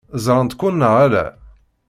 Ẓṛant-ken 0.25 0.73
neɣ 0.79 0.93
ala? 1.05 1.25